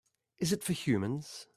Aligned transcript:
Is 0.39 0.51
it 0.51 0.63
for 0.63 0.73
humans? 0.73 1.47